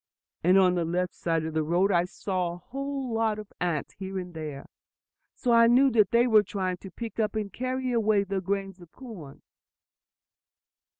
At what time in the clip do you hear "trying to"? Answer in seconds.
6.41-6.89